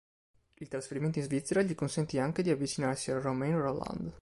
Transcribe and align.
Il 0.55 0.67
trasferimento 0.67 1.19
in 1.19 1.25
Svizzera 1.25 1.61
gli 1.61 1.75
consentì 1.75 2.17
anche 2.17 2.41
di 2.41 2.49
avvicinarsi 2.49 3.11
a 3.11 3.19
Romain 3.19 3.55
Rolland. 3.55 4.09